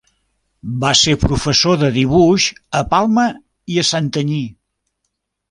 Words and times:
Va 0.83 0.93
ser 1.01 1.13
professor 1.23 1.77
de 1.81 1.89
dibuix 1.97 2.47
a 2.81 2.83
Palma 2.95 3.27
i 3.75 3.79
a 3.83 3.87
Santanyí. 3.93 4.43